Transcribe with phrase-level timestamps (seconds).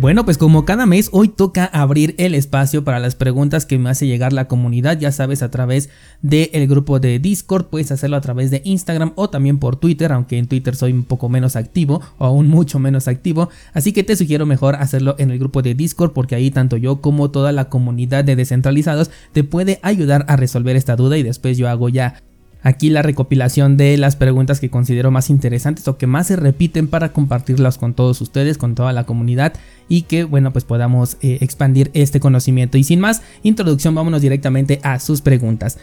[0.00, 3.90] Bueno, pues como cada mes, hoy toca abrir el espacio para las preguntas que me
[3.90, 5.90] hace llegar la comunidad, ya sabes, a través
[6.22, 10.38] del grupo de Discord, puedes hacerlo a través de Instagram o también por Twitter, aunque
[10.38, 14.16] en Twitter soy un poco menos activo o aún mucho menos activo, así que te
[14.16, 17.68] sugiero mejor hacerlo en el grupo de Discord porque ahí tanto yo como toda la
[17.68, 22.22] comunidad de descentralizados te puede ayudar a resolver esta duda y después yo hago ya
[22.62, 26.88] Aquí la recopilación de las preguntas que considero más interesantes o que más se repiten
[26.88, 29.54] para compartirlas con todos ustedes, con toda la comunidad
[29.88, 32.76] y que bueno pues podamos eh, expandir este conocimiento.
[32.76, 35.78] Y sin más introducción vámonos directamente a sus preguntas.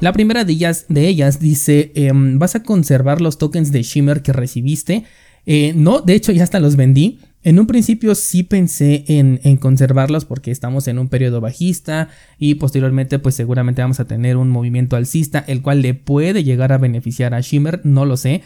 [0.00, 5.04] La primera de ellas, dice, em, ¿vas a conservar los tokens de Shimmer que recibiste?
[5.46, 7.20] Eh, no, de hecho ya hasta los vendí.
[7.44, 12.08] En un principio sí pensé en, conservarlos porque estamos en un periodo bajista
[12.38, 16.72] y posteriormente pues seguramente vamos a tener un movimiento alcista el cual le puede llegar
[16.72, 18.42] a beneficiar a Shimmer, no lo sé.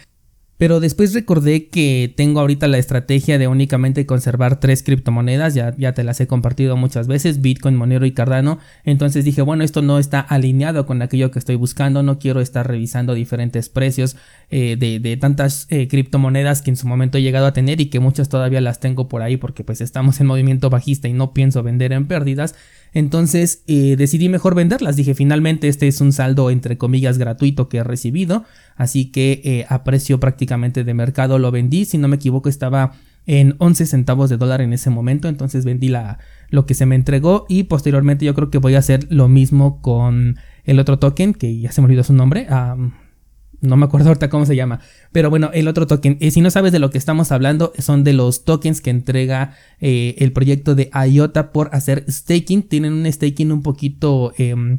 [0.58, 5.94] Pero después recordé que tengo ahorita la estrategia de únicamente conservar tres criptomonedas, ya, ya
[5.94, 8.58] te las he compartido muchas veces, Bitcoin, Monero y Cardano.
[8.82, 12.66] Entonces dije, bueno, esto no está alineado con aquello que estoy buscando, no quiero estar
[12.66, 14.16] revisando diferentes precios
[14.50, 18.00] eh, de, tantas eh, criptomonedas que en su momento he llegado a tener y que
[18.00, 21.62] muchas todavía las tengo por ahí porque pues estamos en movimiento bajista y no pienso
[21.62, 22.56] vender en pérdidas.
[22.98, 24.96] Entonces eh, decidí mejor venderlas.
[24.96, 28.42] Dije, finalmente este es un saldo entre comillas gratuito que he recibido.
[28.74, 31.84] Así que eh, a precio prácticamente de mercado lo vendí.
[31.84, 35.28] Si no me equivoco estaba en 11 centavos de dólar en ese momento.
[35.28, 36.18] Entonces vendí la,
[36.50, 37.46] lo que se me entregó.
[37.48, 41.34] Y posteriormente yo creo que voy a hacer lo mismo con el otro token.
[41.34, 42.48] Que ya se me olvidó su nombre.
[43.60, 44.80] No me acuerdo ahorita cómo se llama.
[45.10, 46.16] Pero bueno, el otro token.
[46.20, 49.54] Eh, si no sabes de lo que estamos hablando, son de los tokens que entrega
[49.80, 52.62] eh, el proyecto de IOTA por hacer staking.
[52.62, 54.78] Tienen un staking un poquito em,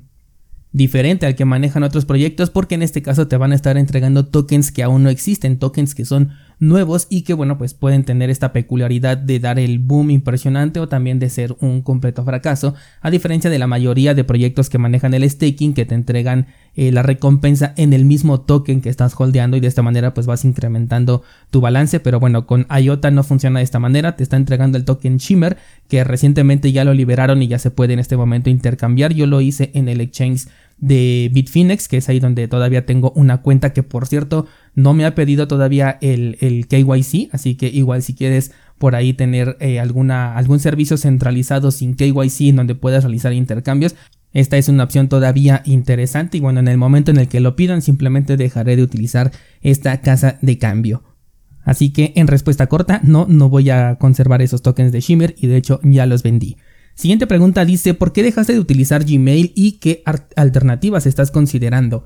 [0.72, 4.28] diferente al que manejan otros proyectos porque en este caso te van a estar entregando
[4.28, 8.30] tokens que aún no existen, tokens que son nuevos y que bueno pues pueden tener
[8.30, 13.10] esta peculiaridad de dar el boom impresionante o también de ser un completo fracaso a
[13.10, 17.04] diferencia de la mayoría de proyectos que manejan el staking que te entregan eh, la
[17.04, 21.24] recompensa en el mismo token que estás holdeando y de esta manera pues vas incrementando
[21.52, 22.00] tu balance.
[22.00, 24.16] Pero bueno con IOTA no funciona de esta manera.
[24.16, 25.58] Te está entregando el token Shimmer
[25.90, 29.14] que recientemente ya lo liberaron y ya se puede en este momento intercambiar.
[29.14, 30.48] Yo lo hice en el exchange
[30.82, 34.46] de Bitfinex, que es ahí donde todavía tengo una cuenta que por cierto
[34.76, 39.14] no me ha pedido todavía el, el KYC, así que igual si quieres por ahí
[39.14, 43.96] tener eh, alguna, algún servicio centralizado sin KYC en donde puedas realizar intercambios,
[44.32, 47.56] esta es una opción todavía interesante y bueno, en el momento en el que lo
[47.56, 51.04] pidan simplemente dejaré de utilizar esta casa de cambio.
[51.64, 55.48] Así que en respuesta corta, no, no voy a conservar esos tokens de Shimmer y
[55.48, 56.58] de hecho ya los vendí.
[57.00, 60.04] Siguiente pregunta dice, ¿por qué dejaste de utilizar Gmail y qué
[60.36, 62.04] alternativas estás considerando?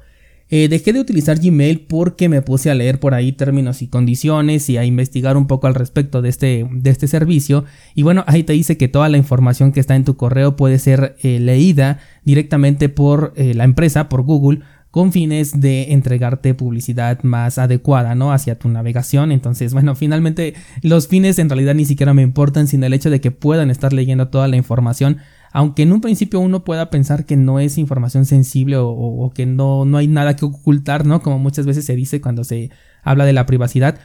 [0.51, 4.69] Eh, dejé de utilizar Gmail porque me puse a leer por ahí términos y condiciones
[4.69, 7.65] y a investigar un poco al respecto de este, de este servicio.
[7.95, 10.77] Y bueno, ahí te dice que toda la información que está en tu correo puede
[10.77, 14.59] ser eh, leída directamente por eh, la empresa, por Google,
[14.93, 18.31] con fines de entregarte publicidad más adecuada, ¿no?
[18.31, 19.31] Hacia tu navegación.
[19.31, 23.19] Entonces, bueno, finalmente los fines en realidad ni siquiera me importan, sino el hecho de
[23.19, 25.17] que puedan estar leyendo toda la información.
[25.51, 29.83] Aunque en un principio uno pueda pensar que no es información sensible o, que no,
[29.83, 31.23] no hay nada que ocultar, ¿no?
[31.23, 32.69] Como muchas veces se dice cuando se
[33.01, 33.97] habla de la privacidad.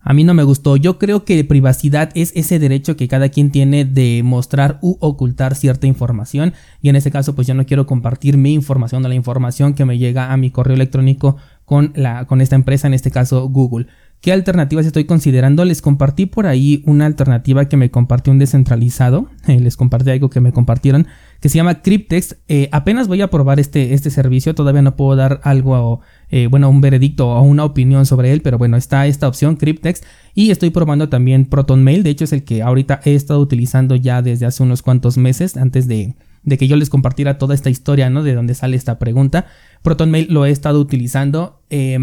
[0.00, 0.76] A mí no me gustó.
[0.76, 5.54] Yo creo que privacidad es ese derecho que cada quien tiene de mostrar u ocultar
[5.54, 6.54] cierta información.
[6.80, 9.84] Y en este caso, pues yo no quiero compartir mi información o la información que
[9.84, 13.86] me llega a mi correo electrónico con, la, con esta empresa, en este caso Google.
[14.20, 15.64] ¿Qué alternativas estoy considerando?
[15.64, 19.28] Les compartí por ahí una alternativa que me compartió un descentralizado.
[19.46, 21.06] Les compartí algo que me compartieron
[21.40, 22.36] que se llama Cryptex.
[22.48, 24.54] Eh, apenas voy a probar este, este servicio.
[24.54, 26.00] Todavía no puedo dar algo,
[26.30, 28.42] eh, bueno, un veredicto o una opinión sobre él.
[28.42, 30.02] Pero bueno, está esta opción Cryptex.
[30.34, 32.02] Y estoy probando también ProtonMail.
[32.02, 35.56] De hecho, es el que ahorita he estado utilizando ya desde hace unos cuantos meses.
[35.56, 38.22] Antes de, de que yo les compartiera toda esta historia, ¿no?
[38.22, 39.46] De dónde sale esta pregunta.
[39.82, 41.62] ProtonMail lo he estado utilizando.
[41.70, 41.98] Eh,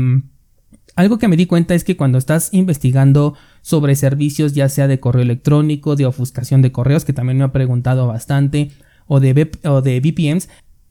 [0.95, 4.99] algo que me di cuenta es que cuando estás investigando sobre servicios ya sea de
[4.99, 8.71] correo electrónico, de ofuscación de correos, que también me ha preguntado bastante,
[9.07, 9.99] o de, o de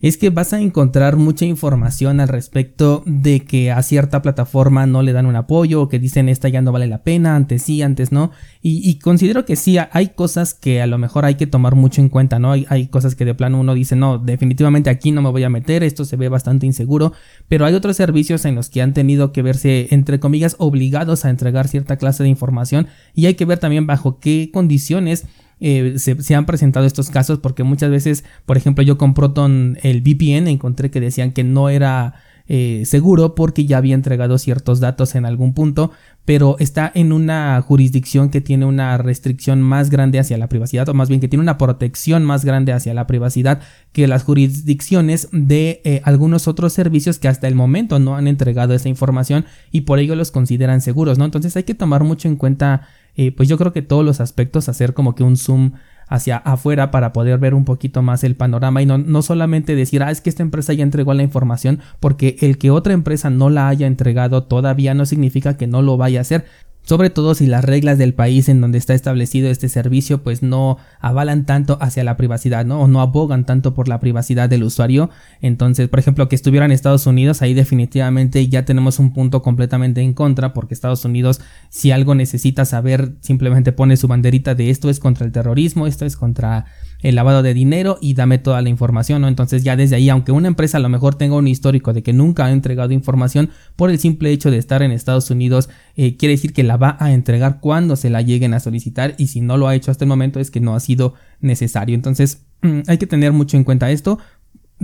[0.05, 5.01] es que vas a encontrar mucha información al respecto de que a cierta plataforma no
[5.01, 7.81] le dan un apoyo o que dicen esta ya no vale la pena, antes sí,
[7.81, 8.31] antes no.
[8.61, 12.11] Y, considero que sí, hay cosas que a lo mejor hay que tomar mucho en
[12.11, 12.53] cuenta, ¿no?
[12.53, 15.49] Hay, hay cosas que de plano uno dice, no, definitivamente aquí no me voy a
[15.49, 17.15] meter, esto se ve bastante inseguro,
[17.49, 21.31] pero hay otros servicios en los que han tenido que verse, entre comillas, obligados a
[21.31, 25.25] entregar cierta clase de información y hay que ver también bajo qué condiciones
[25.67, 30.03] eh, se, han presentado estos casos porque muchas veces, por ejemplo, yo con Proton el
[30.03, 32.17] VPN encontré que decían que no era
[32.47, 35.91] eh, seguro porque ya había entregado ciertos datos en algún punto,
[36.27, 40.93] pero está en una jurisdicción que tiene una restricción más grande hacia la privacidad, o
[40.93, 43.63] más bien que tiene una protección más grande hacia la privacidad
[43.93, 48.75] que las jurisdicciones de eh, algunos otros servicios que hasta el momento no han entregado
[48.75, 51.25] esa información y por ello los consideran seguros, ¿no?
[51.25, 54.69] Entonces hay que tomar mucho en cuenta, eh, pues yo creo que todos los aspectos,
[54.69, 55.73] hacer como que un zoom
[56.07, 60.03] hacia afuera para poder ver un poquito más el panorama y no, no solamente decir,
[60.03, 63.51] ah, es que esta empresa ya entregó la información, porque el que otra empresa no
[63.51, 66.45] la haya entregado todavía no significa que no lo vaya a hacer
[66.85, 70.77] sobre todo si las reglas del país en donde está establecido este servicio pues no
[71.01, 72.81] avalan tanto hacia la privacidad, ¿no?
[72.81, 75.11] O no abogan tanto por la privacidad del usuario.
[75.41, 80.03] Entonces, por ejemplo, que estuviera en Estados Unidos, ahí definitivamente ya tenemos un punto completamente
[80.03, 81.41] en contra, porque Estados Unidos,
[81.71, 86.05] si algo necesita saber, simplemente pone su banderita de esto es contra el terrorismo, esto
[86.05, 86.67] es contra
[87.05, 89.29] el lavado de dinero y dame toda la información, ¿no?
[89.29, 92.15] Entonces ya desde ahí, aunque una empresa a lo mejor tenga un histórico de que
[92.15, 96.33] nunca ha entregado información por el simple hecho de estar en Estados Unidos, eh, quiere
[96.33, 99.59] decir que la va a entregar cuando se la lleguen a solicitar y si no
[99.59, 101.95] lo ha hecho hasta el momento es que no ha sido necesario.
[101.95, 102.41] Entonces
[102.89, 104.19] hay que tener mucho en cuenta esto.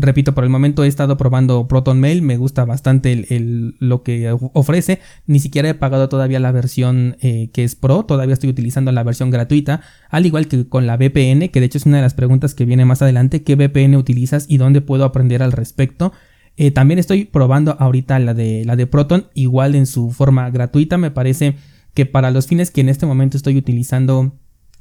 [0.02, 4.34] Repito, por el momento he estado probando Proton Mail, me gusta bastante el, lo que
[4.54, 5.00] ofrece.
[5.26, 9.02] Ni siquiera he pagado todavía la versión eh, que es Pro, todavía estoy utilizando la
[9.02, 12.14] versión gratuita, al igual que con la VPN, que de hecho es una de las
[12.14, 16.12] preguntas que viene más adelante, ¿qué VPN utilizas y dónde puedo aprender al respecto?
[16.56, 20.96] Eh, también estoy probando ahorita la de, la de Proton, igual en su forma gratuita,
[20.96, 21.56] me parece
[21.92, 24.32] que para los fines que en este momento estoy utilizando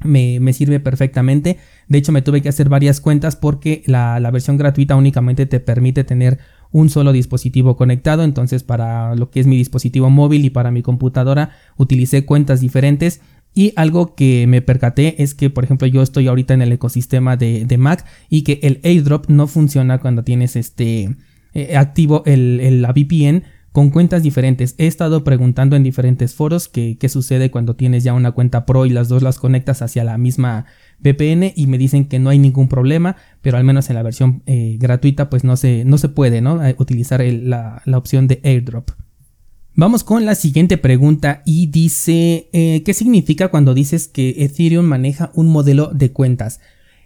[0.03, 1.57] me, sirve perfectamente.
[1.87, 6.03] De hecho, me tuve que hacer varias cuentas porque la, versión gratuita únicamente te permite
[6.03, 6.39] tener
[6.71, 8.23] un solo dispositivo conectado.
[8.23, 13.21] Entonces, para lo que es mi dispositivo móvil y para mi computadora, utilicé cuentas diferentes.
[13.55, 17.35] Y algo que me percaté es que, por ejemplo, yo estoy ahorita en el ecosistema
[17.35, 21.15] de, Mac y que el airdrop no funciona cuando tienes este
[21.53, 24.75] eh, activo el, el, la VPN con cuentas diferentes.
[24.77, 28.89] He estado preguntando en diferentes foros qué, sucede cuando tienes ya una cuenta pro y
[28.89, 30.65] las dos las conectas hacia la misma
[30.99, 34.43] VPN y me dicen que no hay ningún problema, pero al menos en la versión
[34.45, 36.65] eh, gratuita pues no se, no se puede ¿no?
[36.65, 38.91] Eh, utilizar la, opción de airdrop.
[39.75, 45.31] Vamos con la siguiente pregunta y dice, eh, ¿qué significa cuando dices que Ethereum maneja
[45.35, 46.59] un modelo de cuentas?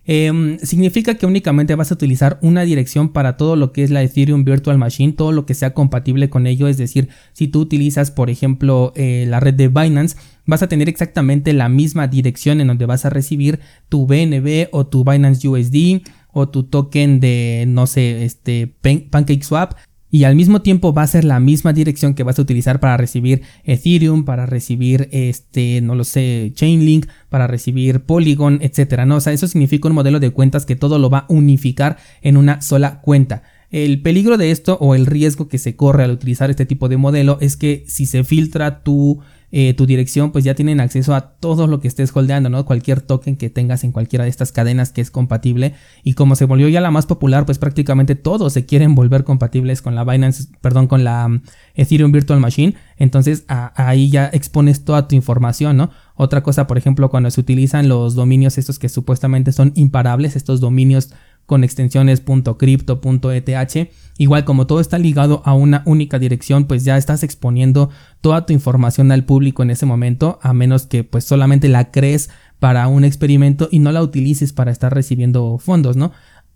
[0.05, 4.03] Em, significa que únicamente vas a utilizar una dirección para todo lo que es la
[4.03, 6.67] Ethereum Virtual Machine, todo lo que sea compatible con ello.
[6.67, 10.89] Es decir, si tú utilizas, por ejemplo, eh, la red de Binance, vas a tener
[10.89, 16.01] exactamente la misma dirección en donde vas a recibir tu BNB o tu Binance USD
[16.33, 18.67] o tu token de, no sé, este
[19.09, 19.75] PancakeSwap
[20.13, 22.97] y al mismo tiempo va a ser la misma dirección que vas a utilizar para
[22.97, 29.15] recibir Ethereum, para recibir este, no lo sé, Chainlink, para recibir Polygon, etcétera, ¿no?
[29.15, 32.37] O sea, eso significa un modelo de cuentas que todo lo va a unificar en
[32.37, 33.41] una sola cuenta.
[33.71, 36.97] El peligro de esto o el riesgo que se corre al utilizar este tipo de
[36.97, 39.19] modelo es que si se filtra tu
[39.55, 42.65] eh, tu dirección, pues ya tienen acceso a todo lo que estés holdeando, ¿no?
[42.65, 45.75] Cualquier token que tengas en cualquiera de estas cadenas que es compatible.
[46.03, 49.83] Y como se volvió ya la más popular, pues prácticamente todos se quieren volver compatibles
[49.83, 51.41] con la Binance, perdón, con la um,
[51.75, 52.73] Ethereum Virtual Machine.
[52.97, 55.91] Entonces ahí ya expones toda tu información, ¿no?
[56.15, 60.61] Otra cosa, por ejemplo, cuando se utilizan los dominios estos que supuestamente son imparables, estos
[60.61, 61.11] dominios
[61.45, 62.21] con extensiones
[62.57, 63.01] .crypto,
[63.31, 63.89] .eth.
[64.17, 67.89] Igual como todo está ligado a una única dirección, pues ya estás exponiendo
[68.21, 72.29] toda tu información al público en ese momento, a menos que pues solamente la crees
[72.59, 76.11] para un experimento y no la utilices para estar recibiendo fondos, ¿no?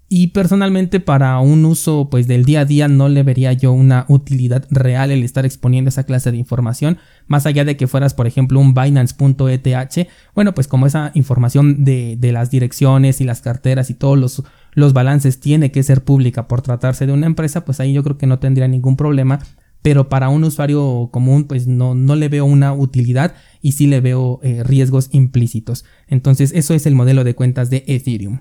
[0.09, 4.05] Y personalmente para un uso pues del día a día no le vería yo una
[4.07, 6.97] utilidad real el estar exponiendo esa clase de información,
[7.27, 12.15] más allá de que fueras por ejemplo un Binance.eth, bueno pues como esa información de,
[12.17, 16.47] de, las direcciones y las carteras y todos los, los balances tiene que ser pública
[16.47, 19.39] por tratarse de una empresa, pues ahí yo creo que no tendría ningún problema,
[19.81, 23.99] pero para un usuario común pues no, no le veo una utilidad y sí le
[23.99, 25.83] veo eh, riesgos implícitos.
[26.07, 28.39] Entonces eso es el modelo de cuentas de Ethereum.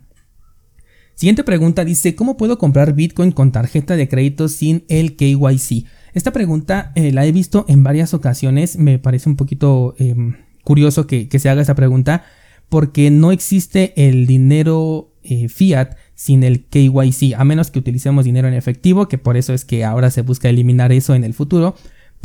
[1.17, 5.87] Siguiente pregunta dice, ¿cómo puedo comprar Bitcoin con tarjeta de crédito sin el KYC?
[6.13, 11.07] Esta pregunta eh, la he visto en varias ocasiones, me parece un poquito em, curioso
[11.07, 12.25] que, se haga esta pregunta
[12.69, 18.47] porque no existe el dinero eh, fiat sin el KYC, a menos que utilicemos dinero
[18.49, 21.77] en efectivo, que por eso es que ahora se busca eliminar eso en el futuro.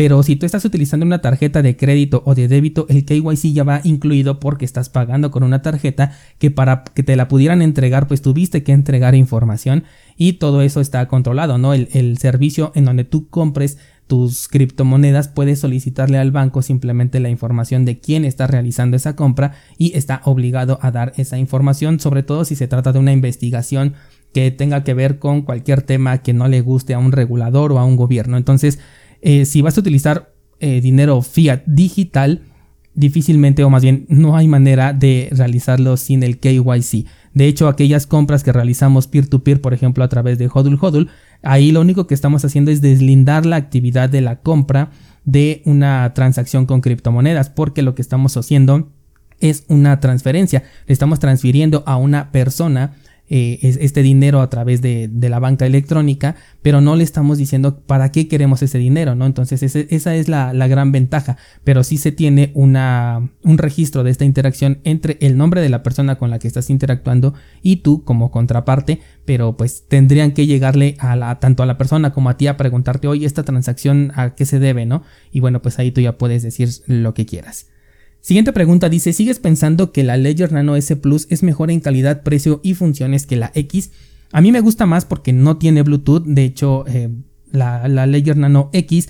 [0.01, 3.63] Pero si tú estás utilizando una tarjeta de crédito o de débito, el KYC ya
[3.63, 8.07] va incluido porque estás pagando con una tarjeta que para que te la pudieran entregar,
[8.07, 9.83] pues tuviste que entregar información
[10.17, 11.75] y todo eso está controlado, ¿no?
[11.75, 13.77] El, el servicio en donde tú compres
[14.07, 19.53] tus criptomonedas, puedes solicitarle al banco simplemente la información de quién está realizando esa compra
[19.77, 23.93] y está obligado a dar esa información, sobre todo si se trata de una investigación
[24.33, 27.77] que tenga que ver con cualquier tema que no le guste a un regulador o
[27.79, 28.37] a un gobierno.
[28.37, 28.79] Entonces,
[29.21, 32.41] eh, si vas a utilizar eh, dinero fiat digital,
[32.93, 37.05] difícilmente o más bien no hay manera de realizarlo sin el KYC.
[37.33, 41.09] De hecho, aquellas compras que realizamos peer-to-peer, por ejemplo, a través de Hodul Hodul,
[41.41, 44.91] ahí lo único que estamos haciendo es deslindar la actividad de la compra
[45.23, 48.91] de una transacción con criptomonedas, porque lo que estamos haciendo
[49.39, 50.63] es una transferencia.
[50.87, 52.93] Le estamos transfiriendo a una persona
[53.33, 58.11] eh, este dinero a través de, la banca electrónica, pero no le estamos diciendo para
[58.11, 59.25] qué queremos ese dinero, ¿no?
[59.25, 64.25] Entonces esa es la, gran ventaja, pero sí se tiene una, un registro de esta
[64.25, 68.31] interacción entre el nombre de la persona con la que estás interactuando y tú como
[68.31, 72.47] contraparte, pero pues tendrían que llegarle a la, tanto a la persona como a ti
[72.47, 75.03] a preguntarte, oye, esta transacción a qué se debe, ¿no?
[75.31, 77.67] Y bueno, pues ahí tú ya puedes decir lo que quieras.
[78.21, 82.21] Siguiente pregunta dice, ¿sigues pensando que la Ledger Nano S Plus es mejor en calidad,
[82.21, 83.91] precio y funciones que la X?
[84.31, 87.09] A mí me gusta más porque no tiene Bluetooth, de hecho eh,
[87.51, 89.09] la, la Ledger Nano X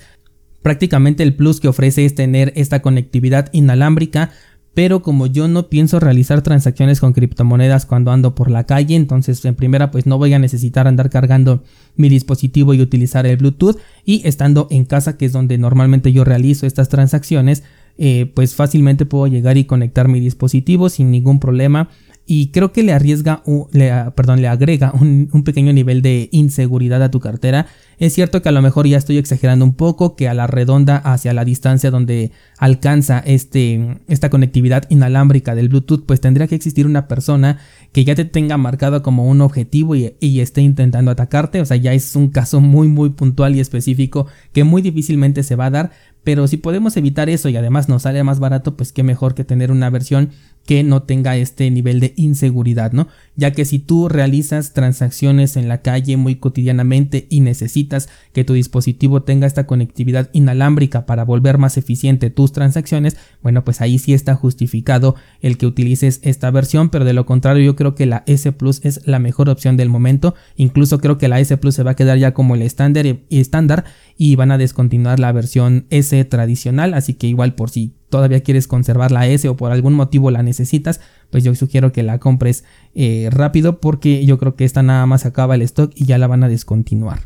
[0.62, 4.30] prácticamente el plus que ofrece es tener esta conectividad inalámbrica,
[4.74, 9.44] pero como yo no pienso realizar transacciones con criptomonedas cuando ando por la calle, entonces
[9.44, 11.62] en primera pues no voy a necesitar andar cargando
[11.96, 13.76] mi dispositivo y utilizar el Bluetooth.
[14.06, 17.64] Y estando en casa que es donde normalmente yo realizo estas transacciones,
[17.98, 21.88] eh, pues fácilmente puedo llegar y conectar mi dispositivo sin ningún problema
[22.24, 27.10] y creo que le arriesga, le, perdón, le agrega un, pequeño nivel de inseguridad a
[27.10, 27.66] tu cartera.
[27.98, 30.96] Es cierto que a lo mejor ya estoy exagerando un poco, que a la redonda
[30.96, 36.86] hacia la distancia donde alcanza este, esta conectividad inalámbrica del Bluetooth, pues tendría que existir
[36.86, 37.58] una persona
[37.92, 41.60] que ya te tenga marcado como un objetivo y, y esté intentando atacarte.
[41.60, 45.56] O sea, ya es un caso muy muy puntual y específico que muy difícilmente se
[45.56, 45.90] va a dar.
[46.24, 49.44] Pero si podemos evitar eso y además nos sale más barato, pues qué mejor que
[49.44, 50.30] tener una versión
[50.66, 53.08] que no tenga este nivel de inseguridad, ¿no?
[53.34, 58.52] Ya que si tú realizas transacciones en la calle muy cotidianamente y necesitas que tu
[58.52, 64.14] dispositivo tenga esta conectividad inalámbrica para volver más eficiente tus transacciones, bueno, pues ahí sí
[64.14, 68.22] está justificado el que utilices esta versión, pero de lo contrario yo creo que la
[68.26, 71.82] S Plus es la mejor opción del momento, incluso creo que la S Plus se
[71.82, 73.84] va a quedar ya como el estándar
[74.24, 78.68] y van a descontinuar la versión S tradicional, así que igual por si todavía quieres
[78.68, 81.00] conservar la S o por algún motivo la necesitas,
[81.30, 82.62] pues yo sugiero que la compres
[82.94, 86.28] eh, rápido porque yo creo que esta nada más acaba el stock y ya la
[86.28, 87.22] van a descontinuar.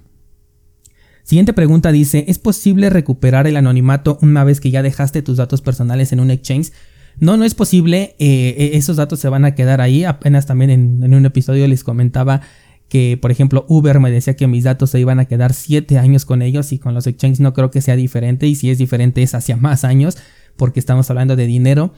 [1.23, 5.61] Siguiente pregunta dice, ¿es posible recuperar el anonimato una vez que ya dejaste tus datos
[5.61, 6.73] personales en un exchange?
[7.19, 10.71] No, no es posible, eh, e, esos datos se van a quedar ahí, apenas también
[10.71, 12.41] en, en un episodio les comentaba
[12.89, 16.25] que por ejemplo Uber me decía que mis datos se iban a quedar 7 años
[16.25, 19.23] con ellos y con los exchanges no creo que sea diferente y si es diferente
[19.23, 20.17] es hacia más años
[20.57, 21.93] porque estamos hablando de dinero.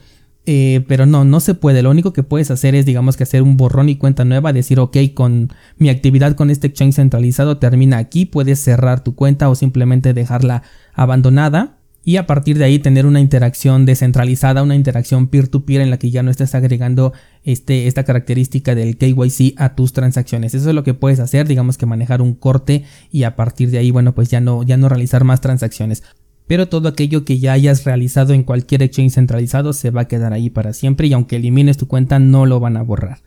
[0.45, 1.83] Eh, pero no, no se puede.
[1.83, 4.79] Lo único que puedes hacer es, digamos que hacer un borrón y cuenta nueva, decir,
[4.79, 9.55] ok, con mi actividad con este exchange centralizado termina aquí, puedes cerrar tu cuenta o
[9.55, 11.77] simplemente dejarla abandonada.
[12.03, 16.09] Y a partir de ahí tener una interacción descentralizada, una interacción peer-to-peer en la que
[16.09, 20.53] ya no estés agregando este, esta característica del KYC a tus transacciones.
[20.53, 23.77] Eso es lo que puedes hacer, digamos que manejar un corte y a partir de
[23.77, 26.03] ahí, bueno, pues ya no, ya no realizar más transacciones
[26.49, 30.33] pero todo aquello que ya hayas realizado en cualquier exchange centralizado se va a quedar
[30.33, 33.19] ahí para siempre y aunque elimines tu cuenta no lo van a borrar.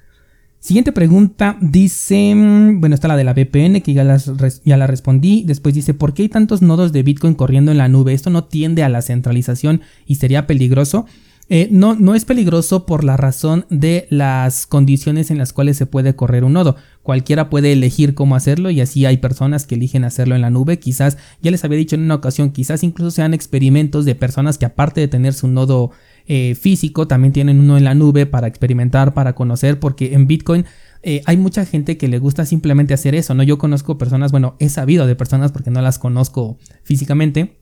[0.59, 4.17] Siguiente pregunta dice, mm, bueno, está la de la VPN que ya,
[4.65, 5.45] ya la respondí.
[5.47, 8.13] Después dice, ¿por qué hay tantos nodos de Bitcoin corriendo en la nube?
[8.13, 11.07] Esto no tiende a la centralización y sería peligroso.
[11.55, 15.85] Eh, no, no es peligroso por la razón de las condiciones en las cuales se
[15.85, 16.77] puede correr un nodo.
[17.03, 20.79] Cualquiera puede elegir cómo hacerlo y así hay personas que eligen hacerlo en la nube.
[20.79, 24.65] Quizás, ya les había dicho en una ocasión, quizás incluso sean experimentos de personas que
[24.65, 25.91] aparte de tener su nodo
[26.27, 30.65] eh, físico, también tienen uno en la nube para experimentar, para conocer, porque en Bitcoin
[31.03, 33.43] eh, hay mucha gente que le gusta simplemente hacer eso, ¿no?
[33.43, 37.62] Yo conozco personas, bueno, he sabido de personas porque no las conozco físicamente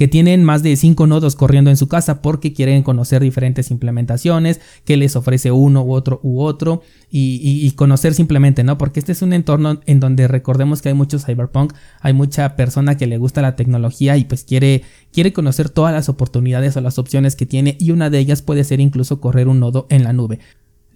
[0.00, 4.58] que tienen más de 5 nodos corriendo en su casa porque quieren conocer diferentes implementaciones,
[4.86, 6.80] que les ofrece uno u otro u otro
[7.10, 8.78] y, conocer simplemente, ¿no?
[8.78, 12.96] Porque este es un entorno en donde recordemos que hay mucho cyberpunk, hay mucha persona
[12.96, 16.98] que le gusta la tecnología y pues quiere, quiere conocer todas las oportunidades o las
[16.98, 20.14] opciones que tiene y una de ellas puede ser incluso correr un nodo en la
[20.14, 20.38] nube.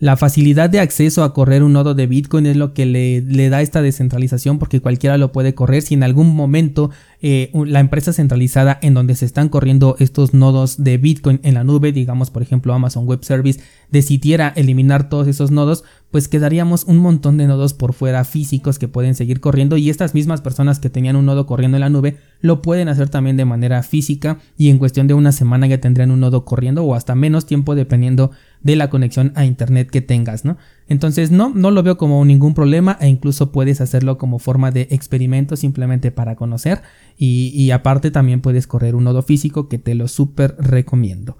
[0.00, 3.48] La facilidad de acceso a correr un nodo de Bitcoin es lo que le, le,
[3.48, 5.82] da esta descentralización porque cualquiera lo puede correr.
[5.82, 6.90] Si en algún momento
[7.22, 11.64] eh, la empresa centralizada en donde se están corriendo estos nodos de Bitcoin en la
[11.64, 13.60] nube, digamos por ejemplo Amazon Web Service,
[13.90, 18.88] decidiera eliminar todos esos nodos, pues quedaríamos un montón de nodos por fuera físicos que
[18.88, 22.18] pueden seguir corriendo y estas mismas personas que tenían un nodo corriendo en la nube
[22.40, 26.10] lo pueden hacer también de manera física y en cuestión de una semana ya tendrían
[26.10, 28.32] un nodo corriendo o hasta menos tiempo dependiendo
[28.64, 30.56] de la conexión a internet que tengas, ¿no?
[30.88, 34.88] Entonces no, no lo veo como ningún problema e incluso puedes hacerlo como forma de
[34.90, 36.82] experimento simplemente para conocer
[37.16, 41.36] y, aparte también puedes correr un nodo físico que te lo súper recomiendo.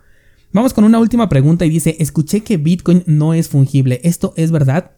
[0.52, 4.52] Vamos con una última pregunta y dice, escuché que Bitcoin no es fungible, ¿esto es
[4.52, 4.92] verdad?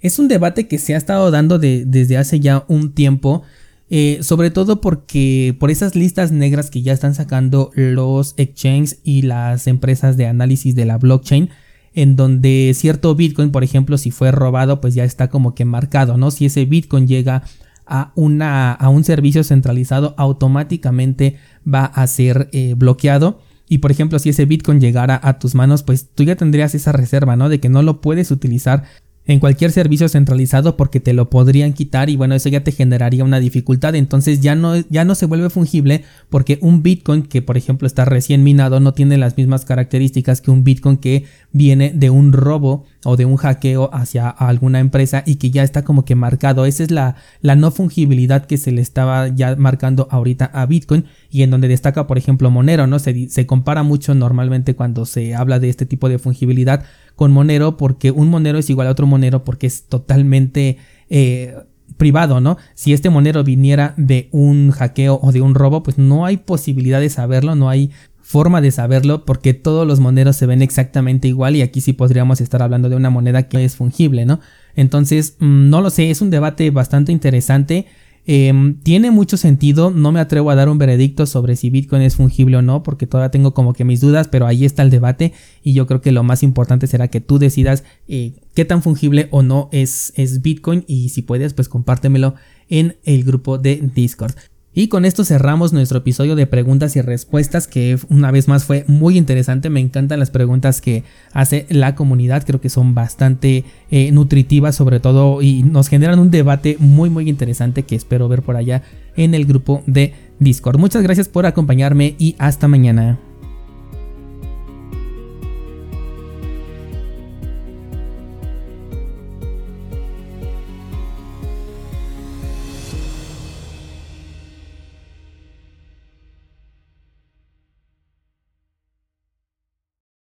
[0.00, 3.42] Es un debate que se ha estado dando desde hace ya un tiempo,
[3.90, 9.22] eh, sobre todo porque por esas listas negras que ya están sacando los exchanges y
[9.22, 11.50] las empresas de análisis de la blockchain,
[11.92, 16.16] en donde cierto Bitcoin, por ejemplo, si fue robado, pues ya está como que marcado,
[16.16, 16.30] ¿no?
[16.30, 17.42] Si ese Bitcoin llega
[17.84, 23.40] a, una, a un servicio centralizado, automáticamente va a ser eh, bloqueado.
[23.68, 26.92] Y por ejemplo, si ese Bitcoin llegara a tus manos, pues tú ya tendrías esa
[26.92, 27.48] reserva, ¿no?
[27.48, 28.84] De que no lo puedes utilizar
[29.26, 33.22] en cualquier servicio centralizado porque te lo podrían quitar y bueno, eso ya te generaría
[33.22, 37.56] una dificultad, entonces ya no, ya no se vuelve fungible porque un Bitcoin que por
[37.56, 42.10] ejemplo está recién minado no tiene las mismas características que un Bitcoin que viene de
[42.10, 46.14] un robo o de un hackeo hacia alguna empresa y que ya está como que
[46.14, 46.66] marcado.
[46.66, 51.06] Esa es la, la no fungibilidad que se le estaba ya marcando ahorita a Bitcoin
[51.30, 52.98] y en donde destaca por ejemplo Monero, ¿no?
[52.98, 56.84] Se, se compara mucho normalmente cuando se habla de este tipo de fungibilidad
[57.20, 60.78] con Monero porque un Monero es igual a otro Monero porque es totalmente...
[61.10, 61.54] Eh,
[61.96, 62.56] privado, ¿no?
[62.74, 66.98] Si este monero viniera de un hackeo o de un robo, pues no hay posibilidad
[66.98, 67.90] de saberlo, no hay
[68.22, 72.40] forma de saberlo porque todos los moneros se ven exactamente igual y aquí sí podríamos
[72.40, 74.40] estar hablando de una moneda que es fungible, ¿no?
[74.74, 77.86] Entonces, mm, no lo sé, es un debate bastante interesante.
[78.26, 82.16] Em, tiene mucho sentido, no me atrevo a dar un veredicto sobre si Bitcoin es
[82.16, 85.32] fungible o no, porque todavía tengo como que mis dudas, pero ahí está el debate
[85.62, 89.28] y yo creo que lo más importante será que tú decidas eh, qué tan fungible
[89.30, 92.34] o no es, es Bitcoin y si puedes, pues compártemelo
[92.68, 94.34] en el grupo de Discord.
[94.72, 98.84] Y con esto cerramos nuestro episodio de preguntas y respuestas que una vez más fue
[98.86, 99.68] muy interesante.
[99.68, 102.44] Me encantan las preguntas que hace la comunidad.
[102.46, 107.28] Creo que son bastante eh, nutritivas sobre todo y nos generan un debate muy muy
[107.28, 108.82] interesante que espero ver por allá
[109.16, 110.78] en el grupo de Discord.
[110.78, 113.18] Muchas gracias por acompañarme y hasta mañana.